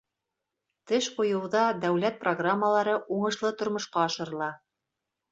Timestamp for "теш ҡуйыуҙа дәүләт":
0.91-2.17